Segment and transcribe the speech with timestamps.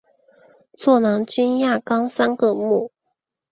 [0.73, 2.91] 座囊菌亚纲三个目。